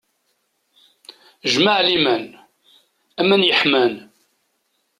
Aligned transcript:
Jmaɛliman, 1.53 2.25
aman 3.19 3.41
yeḥman! 3.47 3.93